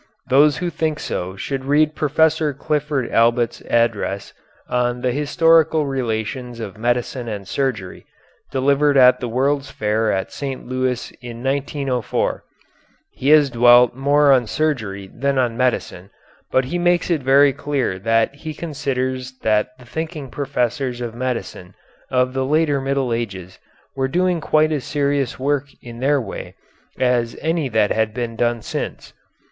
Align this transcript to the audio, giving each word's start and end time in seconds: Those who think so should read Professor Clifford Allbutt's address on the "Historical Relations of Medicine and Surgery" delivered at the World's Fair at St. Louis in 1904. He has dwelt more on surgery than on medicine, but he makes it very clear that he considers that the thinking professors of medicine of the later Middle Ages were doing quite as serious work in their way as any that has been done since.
Those 0.29 0.57
who 0.57 0.71
think 0.71 0.99
so 0.99 1.35
should 1.35 1.63
read 1.63 1.93
Professor 1.93 2.55
Clifford 2.55 3.11
Allbutt's 3.11 3.61
address 3.69 4.33
on 4.67 5.01
the 5.01 5.11
"Historical 5.11 5.85
Relations 5.85 6.59
of 6.59 6.75
Medicine 6.75 7.27
and 7.27 7.47
Surgery" 7.47 8.07
delivered 8.51 8.97
at 8.97 9.19
the 9.19 9.27
World's 9.29 9.69
Fair 9.69 10.11
at 10.11 10.31
St. 10.31 10.65
Louis 10.67 11.11
in 11.21 11.43
1904. 11.43 12.43
He 13.11 13.29
has 13.29 13.51
dwelt 13.51 13.95
more 13.95 14.31
on 14.31 14.47
surgery 14.47 15.05
than 15.05 15.37
on 15.37 15.55
medicine, 15.55 16.09
but 16.49 16.65
he 16.65 16.79
makes 16.79 17.11
it 17.11 17.21
very 17.21 17.53
clear 17.53 17.99
that 17.99 18.33
he 18.33 18.55
considers 18.55 19.37
that 19.43 19.69
the 19.77 19.85
thinking 19.85 20.31
professors 20.31 20.99
of 20.99 21.13
medicine 21.13 21.75
of 22.09 22.33
the 22.33 22.43
later 22.43 22.81
Middle 22.81 23.13
Ages 23.13 23.59
were 23.95 24.07
doing 24.07 24.41
quite 24.41 24.71
as 24.71 24.83
serious 24.83 25.37
work 25.37 25.65
in 25.79 25.99
their 25.99 26.19
way 26.19 26.55
as 26.97 27.37
any 27.39 27.69
that 27.69 27.91
has 27.91 28.09
been 28.09 28.35
done 28.35 28.63
since. 28.63 29.13